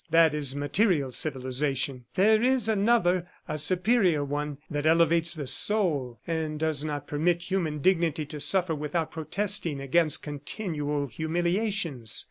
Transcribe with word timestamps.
That 0.09 0.33
is 0.33 0.55
material 0.55 1.11
civilization. 1.11 2.05
There 2.15 2.41
is 2.41 2.67
another, 2.67 3.29
a 3.47 3.59
superior 3.59 4.23
one, 4.25 4.57
that 4.67 4.87
elevates 4.87 5.35
the 5.35 5.45
soul 5.45 6.19
and 6.25 6.59
does 6.59 6.83
not 6.83 7.05
permit 7.05 7.51
human 7.51 7.81
dignity 7.83 8.25
to 8.25 8.39
suffer 8.39 8.73
without 8.73 9.11
protesting 9.11 9.79
against 9.79 10.23
continual 10.23 11.05
humiliations. 11.05 12.19